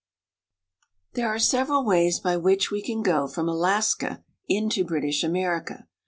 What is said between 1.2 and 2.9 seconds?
are several ways by which we